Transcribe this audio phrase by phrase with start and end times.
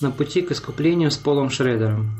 [0.00, 2.16] На пути к искуплению с Полом Шредером.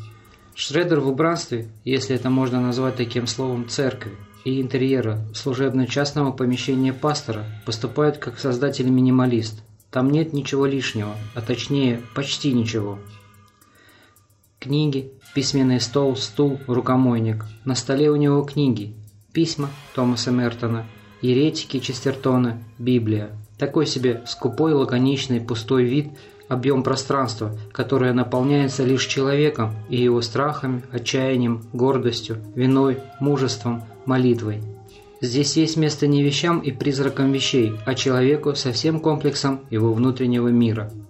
[0.68, 4.10] Шредер в убранстве, если это можно назвать таким словом, церкви
[4.44, 9.62] и интерьера служебно-частного помещения пастора поступает как создатель-минималист.
[9.90, 12.98] Там нет ничего лишнего, а точнее почти ничего.
[14.58, 17.46] Книги, письменный стол, стул, рукомойник.
[17.64, 18.94] На столе у него книги,
[19.32, 20.84] письма Томаса Мертона,
[21.22, 23.30] еретики Честертона, Библия.
[23.56, 26.08] Такой себе скупой, лаконичный, пустой вид–
[26.48, 34.62] объем пространства, которое наполняется лишь человеком и его страхами, отчаянием, гордостью, виной, мужеством, молитвой.
[35.20, 40.48] Здесь есть место не вещам и призракам вещей, а человеку со всем комплексом его внутреннего
[40.48, 40.90] мира–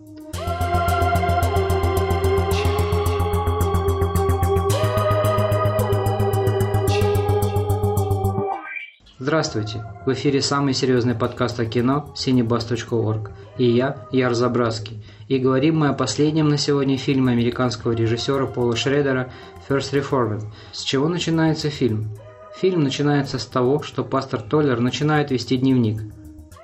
[9.29, 9.85] Здравствуйте!
[10.07, 15.05] В эфире самый серьезный подкаст о кино cinebus.org и я, Яр Забраский.
[15.29, 19.31] И говорим мы о последнем на сегодня фильме американского режиссера Пола Шредера
[19.69, 20.47] «First Reformed».
[20.73, 22.09] С чего начинается фильм?
[22.59, 26.01] Фильм начинается с того, что пастор Толлер начинает вести дневник.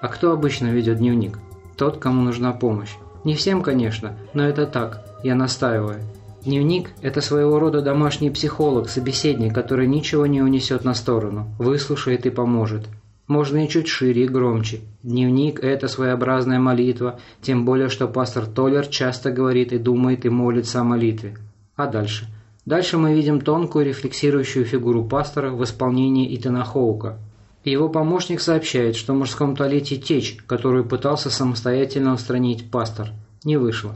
[0.01, 1.39] А кто обычно ведет дневник?
[1.77, 2.95] Тот, кому нужна помощь.
[3.25, 6.01] Не всем, конечно, но это так, я настаиваю.
[6.45, 12.31] Дневник– это своего рода домашний психолог, собеседник, который ничего не унесет на сторону, выслушает и
[12.31, 12.87] поможет.
[13.27, 14.81] Можно и чуть шире и громче.
[15.03, 20.81] Дневник– это своеобразная молитва, тем более, что пастор Толлер часто говорит и думает и молится
[20.81, 21.39] о молитве.
[21.77, 22.27] А дальше?
[22.67, 27.19] Дальше мы видим тонкую рефлексирующую фигуру пастора в исполнении Итана Хоука.
[27.65, 33.13] Его помощник сообщает, что в мужском туалете течь, которую пытался самостоятельно устранить пастор.
[33.45, 33.95] Не вышло.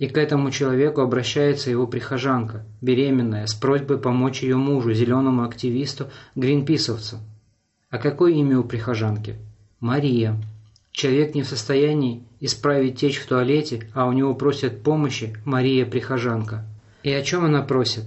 [0.00, 6.06] И к этому человеку обращается его прихожанка, беременная, с просьбой помочь ее мужу, зеленому активисту,
[6.34, 7.18] гринписовцу.
[7.90, 9.36] А какое имя у прихожанки?
[9.78, 10.40] Мария.
[10.90, 16.64] Человек не в состоянии исправить течь в туалете, а у него просят помощи Мария-прихожанка.
[17.02, 18.04] И о чем она просит?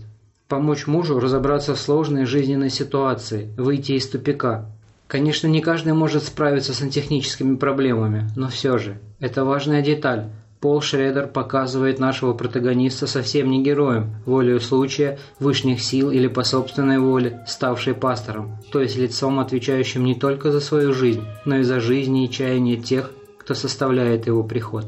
[0.48, 4.66] Помочь мужу разобраться в сложной жизненной ситуации, выйти из тупика.
[5.08, 10.32] Конечно, не каждый может справиться с сантехническими проблемами, но все же, это важная деталь–
[10.64, 17.00] Пол Шредер показывает нашего протагониста совсем не героем, волею случая, вышних сил или по собственной
[17.00, 21.82] воле, ставший пастором, то есть лицом, отвечающим не только за свою жизнь, но и за
[21.82, 24.86] жизни и чаяния тех, кто составляет его приход.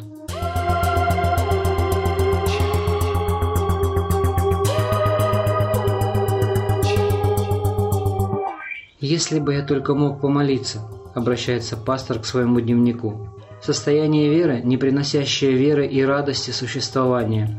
[9.02, 13.36] «Если бы я только мог помолиться»,– обращается пастор к своему дневнику.
[13.66, 17.50] Состояние веры, не приносящее веры и радости существования.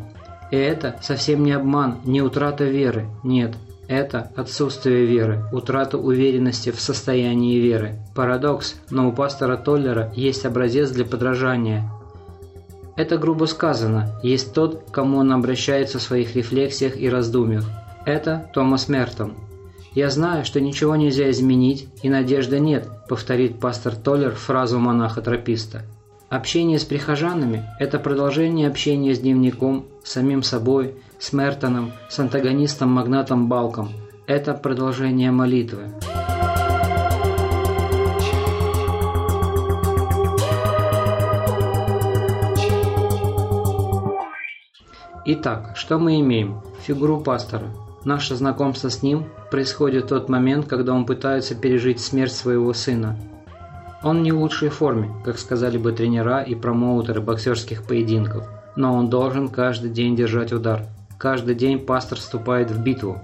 [0.53, 3.57] И это совсем не обман, не утрата веры, нет.
[3.89, 7.99] Это отсутствие веры, утрата уверенности в состоянии веры.
[8.15, 11.91] Парадокс, но у пастора Толлера есть образец для подражания.
[12.97, 17.65] Это грубо сказано, есть тот, кому он обращается в своих рефлексиях и раздумьях.
[18.05, 19.35] Это Томас Мертон.
[19.93, 25.83] «Я знаю, что ничего нельзя изменить, и надежды нет», повторит пастор Толлер фразу монаха-трописта.
[26.29, 33.47] Общение с прихожанами– это продолжение общения с дневником, с самим собой, с Мертоном, с антагонистом-магнатом
[33.47, 33.91] Балком.
[34.27, 35.85] Это продолжение молитвы.
[45.27, 46.61] Итак, что мы имеем?
[46.83, 47.69] Фигуру пастора.
[48.05, 53.17] Наше знакомство с ним происходит в тот момент, когда он пытается пережить смерть своего сына–
[54.03, 58.45] он не в лучшей форме, как сказали бы тренера и промоутеры боксерских поединков,
[58.77, 60.87] но он должен каждый день держать удар.
[61.19, 63.21] Каждый день пастор вступает в битву.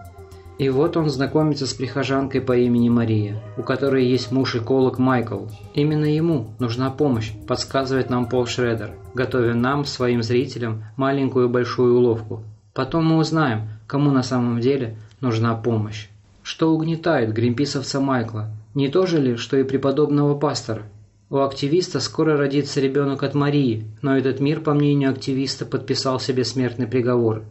[0.59, 5.47] И вот он знакомится с прихожанкой по имени Мария, у которой есть муж-эколог Майкл.
[5.75, 11.97] Именно ему нужна помощь, подсказывает нам Пол Шредер, готовя нам, своим зрителям, маленькую и большую
[11.97, 12.44] уловку.
[12.75, 16.08] Потом мы узнаем, кому на самом деле нужна помощь.
[16.43, 18.50] Что угнетает гринписовца Майкла?
[18.75, 20.85] Не то же ли, что и преподобного пастора?
[21.29, 26.45] У активиста скоро родится ребенок от Марии, но этот мир, по мнению активиста, подписал себе
[26.45, 27.45] смертный приговор.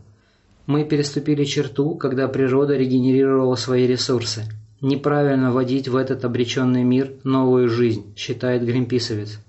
[0.66, 4.44] Мы переступили черту, когда природа регенерировала свои ресурсы.
[4.82, 9.40] Неправильно вводить в этот обреченный мир новую жизнь, считает гринписовец.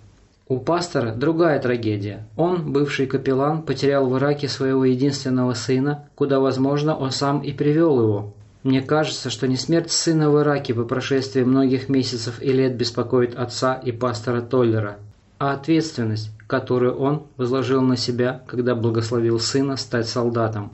[0.48, 2.28] У пастора другая трагедия.
[2.36, 7.98] Он, бывший капеллан, потерял в Ираке своего единственного сына, куда, возможно, он сам и привел
[7.98, 8.34] его.
[8.62, 13.34] Мне кажется, что не смерть сына в Ираке по прошествии многих месяцев и лет беспокоит
[13.34, 14.98] отца и пастора Толлера,
[15.38, 20.72] а ответственность, которую он возложил на себя, когда благословил сына стать солдатом.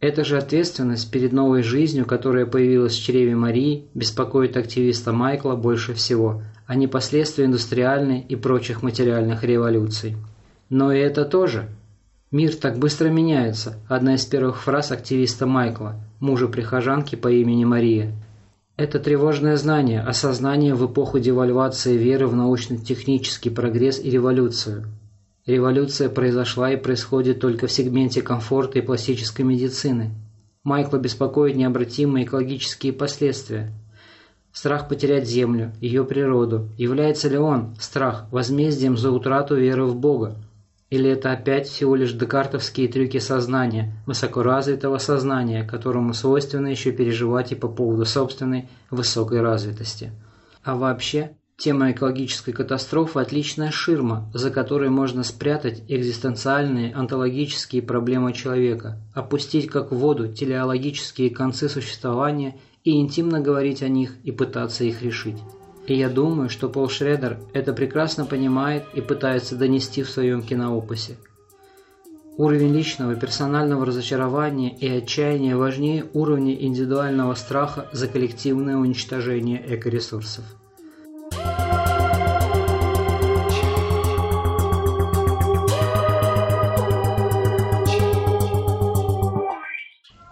[0.00, 5.92] Эта же ответственность перед новой жизнью, которая появилась в чреве Марии, беспокоит активиста Майкла больше
[5.92, 10.16] всего, а не последствия индустриальной и прочих материальных революций.
[10.70, 11.68] Но и это тоже.
[12.30, 18.12] Мир так быстро меняется– одна из первых фраз активиста Майкла, мужа прихожанки по имени Мария.
[18.76, 24.86] Это тревожное знание, осознание в эпоху девальвации веры в научно-технический прогресс и революцию–
[25.48, 30.10] Революция произошла и происходит только в сегменте комфорта и пластической медицины.
[30.62, 33.72] Майкла беспокоит необратимые экологические последствия.
[34.52, 36.68] Страх потерять Землю, ее природу.
[36.76, 40.36] Является ли он, страх, возмездием за утрату веры в Бога?
[40.90, 47.54] Или это опять всего лишь декартовские трюки сознания, высокоразвитого сознания, которому свойственно еще переживать и
[47.54, 50.12] по поводу собственной высокой развитости?
[50.64, 59.00] А вообще, Тема экологической катастрофы– отличная ширма, за которой можно спрятать экзистенциальные онтологические проблемы человека,
[59.12, 65.02] опустить как в воду телеологические концы существования и интимно говорить о них и пытаться их
[65.02, 65.38] решить.
[65.88, 71.16] И я думаю, что Пол Шредер это прекрасно понимает и пытается донести в своем киноопусе.
[72.36, 80.44] Уровень личного персонального разочарования и отчаяния важнее уровня индивидуального страха за коллективное уничтожение экоресурсов.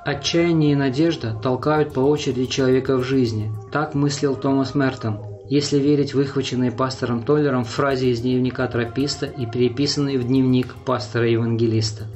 [0.05, 3.50] Отчаяние и надежда толкают по очереди человека в жизни.
[3.73, 10.16] Так мыслил Томас Мертон, если верить выхваченной пастором Толлером фразе из дневника трописта и переписанной
[10.16, 12.06] в дневник пастора-евангелиста.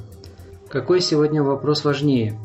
[0.69, 2.39] Какой сегодня вопрос важнее?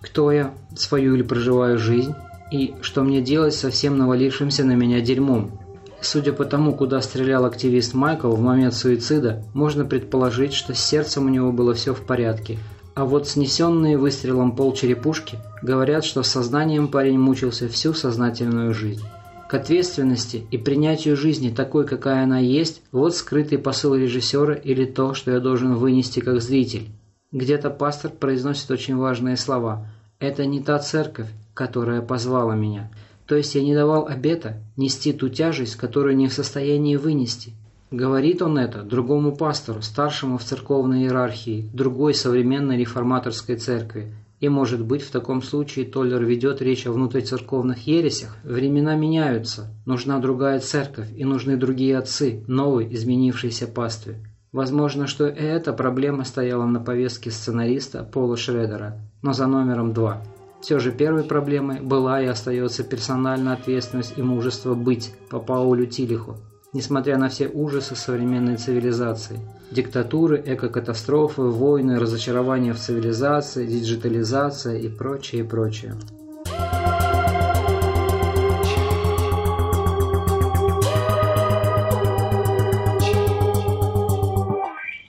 [0.00, 2.14] Кто я, свою или проживаю жизнь?
[2.50, 5.58] И что мне делать со всем навалившимся на меня дерьмом?
[6.00, 11.26] Судя по тому, куда стрелял активист Майкл в момент суицида, можно предположить, что с сердцем
[11.26, 12.58] у него было все в порядке–
[12.94, 19.04] а вот снесенные выстрелом полчерепушки говорят, что сознанием парень мучился всю сознательную жизнь.
[19.50, 25.12] К ответственности и принятию жизни такой, какая она есть, вот скрытый посыл режиссера или то,
[25.12, 26.86] что я должен вынести как зритель.
[27.32, 29.88] Где-то пастор произносит очень важные слова.
[30.20, 32.92] «Это не та церковь, которая позвала меня».
[33.26, 37.52] То есть я не давал обета нести ту тяжесть, которую не в состоянии вынести.
[37.90, 44.14] Говорит он это другому пастору, старшему в церковной иерархии, другой современной реформаторской церкви.
[44.40, 48.36] И, может быть, в таком случае Толлер ведет речь о внутрицерковных ересях.
[48.42, 54.16] Времена меняются, нужна другая церковь и нужны другие отцы, новой, изменившейся пастве.
[54.50, 60.22] Возможно, что и эта проблема стояла на повестке сценариста Пола Шредера, но за номером два.
[60.60, 66.36] Все же первой проблемой была и остается персональная ответственность и мужество быть по Паулю Тилиху,
[66.72, 69.40] несмотря на все ужасы современной цивилизации.
[69.70, 75.94] Диктатуры, экокатастрофы, войны, разочарование в цивилизации, диджитализация и прочее, прочее.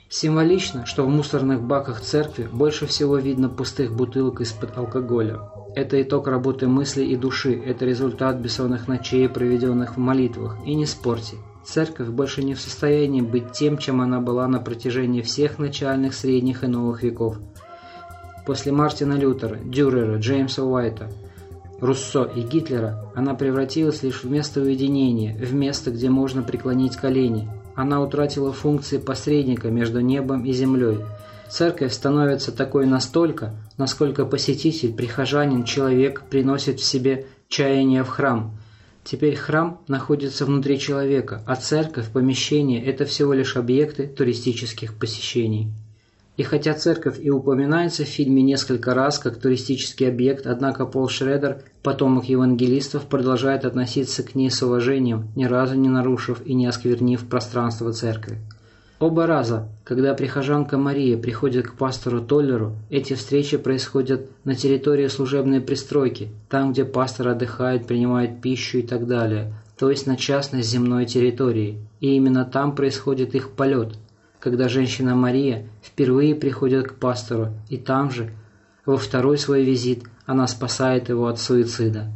[0.08, 5.40] Символично, что в мусорных баках церкви больше всего видно пустых бутылок из-под алкоголя.
[5.74, 10.58] Это итог работы мысли и души, это результат бессонных ночей, проведенных в молитвах.
[10.64, 15.22] И не спорьте, Церковь больше не в состоянии быть тем, чем она была на протяжении
[15.22, 17.38] всех начальных, средних и новых веков.
[18.44, 21.10] После Мартина Лютера, Дюрера, Джеймса Уайта,
[21.80, 27.48] Руссо и Гитлера она превратилась лишь в место уединения, в место, где можно преклонить колени.
[27.76, 30.98] Она утратила функции посредника между небом и землей.
[31.48, 38.56] Церковь становится такой настолько, насколько посетитель, прихожанин, человек приносит в себе чаяние в храм–
[39.04, 45.72] Теперь храм находится внутри человека, а церковь, помещение– это всего лишь объекты туристических посещений.
[46.36, 51.62] И хотя церковь и упоминается в фильме несколько раз как туристический объект, однако Пол Шредер,
[51.82, 57.28] потомок евангелистов, продолжает относиться к ней с уважением, ни разу не нарушив и не осквернив
[57.28, 58.38] пространство церкви.
[59.02, 65.60] Оба раза, когда прихожанка Мария приходит к пастору Толлеру, эти встречи происходят на территории служебной
[65.60, 71.06] пристройки, там, где пастор отдыхает, принимает пищу и так далее, то есть на частной земной
[71.06, 71.84] территории.
[71.98, 73.94] И именно там происходит их полет,
[74.38, 78.30] когда женщина Мария впервые приходит к пастору, и там же,
[78.86, 82.06] во второй свой визит, она спасает его от суицида.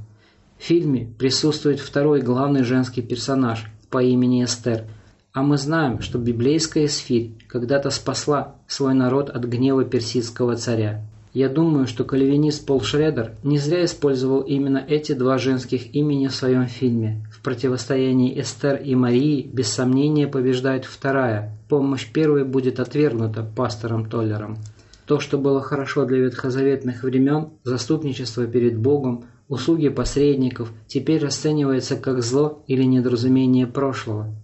[0.56, 4.84] В фильме присутствует второй главный женский персонаж по имени Эстер–
[5.36, 11.04] а мы знаем, что библейская Эсфирь когда-то спасла свой народ от гнева персидского царя.
[11.34, 16.34] Я думаю, что кальвинист Пол Шредер не зря использовал именно эти два женских имени в
[16.34, 17.22] своем фильме.
[17.30, 21.52] В противостоянии Эстер и Марии без сомнения побеждает вторая.
[21.68, 24.56] Помощь первой будет отвергнута пастором Толлером.
[25.04, 32.22] То, что было хорошо для ветхозаветных времен, заступничество перед Богом, услуги посредников, теперь расценивается как
[32.22, 34.34] зло или недоразумение прошлого.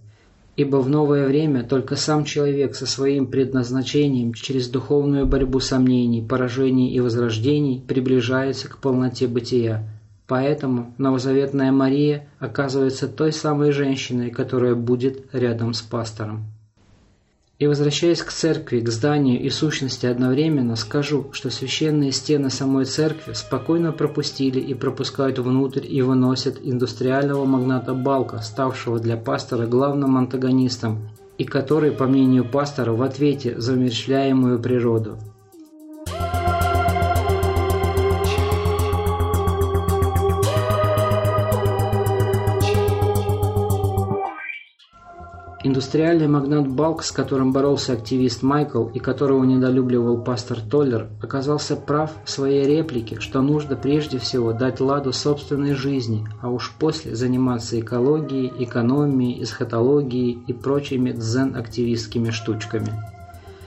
[0.55, 6.93] Ибо в новое время только сам человек со своим предназначением через духовную борьбу сомнений, поражений
[6.93, 9.89] и возрождений приближается к полноте бытия.
[10.27, 16.45] Поэтому новозаветная Мария оказывается той самой женщиной, которая будет рядом с пастором.
[17.59, 23.33] И возвращаясь к церкви, к зданию и сущности одновременно, скажу, что священные стены самой церкви
[23.33, 31.09] спокойно пропустили и пропускают внутрь и выносят индустриального магната Балка, ставшего для пастора главным антагонистом,
[31.37, 35.19] и который, по мнению пастора, в ответе за умерщвляемую природу.
[45.73, 52.11] Индустриальный магнат Балк, с которым боролся активист Майкл и которого недолюбливал пастор Толлер, оказался прав
[52.25, 57.79] в своей реплике, что нужно прежде всего дать ладу собственной жизни, а уж после заниматься
[57.79, 63.12] экологией, экономией, эсхатологией и прочими дзен-активистскими штучками.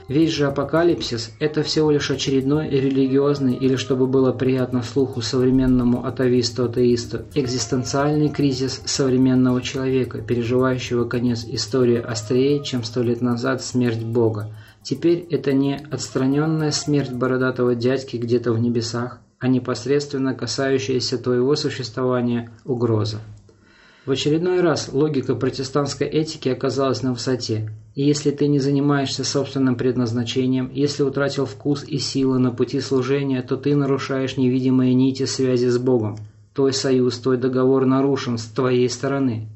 [0.07, 7.23] Весь же апокалипсис– это всего лишь очередной религиозный или, чтобы было приятно слуху современному атовисту-атеисту,
[7.35, 14.55] экзистенциальный кризис современного человека, переживающего конец истории острее, чем сто лет назад смерть Бога.
[14.81, 22.49] Теперь это не отстраненная смерть бородатого дядьки где-то в небесах, а непосредственно касающаяся твоего существования
[22.63, 23.17] угроза.
[24.07, 27.69] В очередной раз логика протестантской этики оказалась на высоте.
[27.93, 33.41] И если ты не занимаешься собственным предназначением, если утратил вкус и силы на пути служения,
[33.41, 36.15] то ты нарушаешь невидимые нити связи с Богом.
[36.53, 39.49] Твой союз, твой договор нарушен с твоей стороны.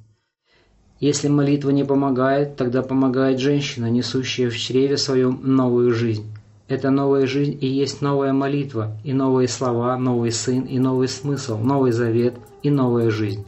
[0.99, 6.25] Если молитва не помогает, тогда помогает женщина, несущая в чреве своем новую жизнь.
[6.67, 11.57] Эта новая жизнь и есть новая молитва, и новые слова, новый сын, и новый смысл,
[11.57, 13.45] новый завет, и новая жизнь.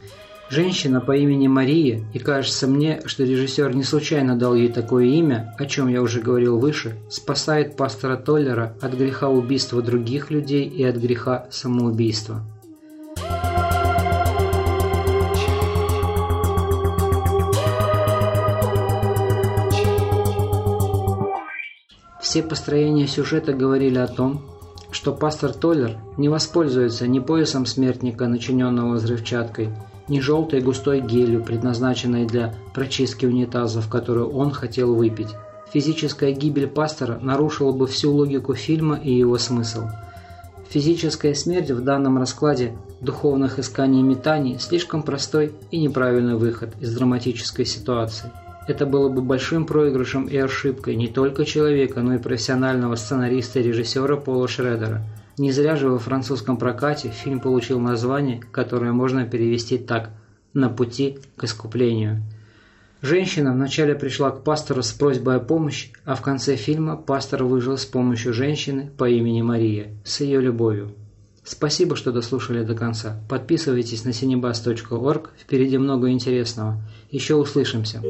[0.53, 5.55] Женщина по имени Мария, и кажется мне, что режиссер не случайно дал ей такое имя,
[5.57, 10.83] о чем я уже говорил выше, спасает пастора Толлера от греха убийства других людей и
[10.83, 12.43] от греха самоубийства.
[22.21, 24.43] Все построения сюжета говорили о том,
[24.91, 29.69] что пастор Толлер не воспользуется ни поясом смертника, начиненного взрывчаткой,
[30.07, 35.29] не желтой густой гелью, предназначенной для прочистки унитазов, которую он хотел выпить.
[35.71, 39.87] Физическая гибель пастора нарушила бы всю логику фильма и его смысл.
[40.69, 46.95] Физическая смерть в данном раскладе духовных исканий и метаний слишком простой и неправильный выход из
[46.95, 48.31] драматической ситуации.
[48.67, 53.63] Это было бы большим проигрышем и ошибкой не только человека, но и профессионального сценариста и
[53.63, 55.01] режиссера Пола Шредера–
[55.37, 60.11] не зря же во французском прокате фильм получил название, которое можно перевести так
[60.53, 62.21] «На пути к искуплению».
[63.01, 67.77] Женщина вначале пришла к пастору с просьбой о помощи, а в конце фильма пастор выжил
[67.77, 70.93] с помощью женщины по имени Мария, с ее любовью.
[71.43, 73.21] Спасибо, что дослушали до конца.
[73.27, 76.81] Подписывайтесь на cinebus.org, впереди много интересного.
[77.11, 78.01] Еще услышимся.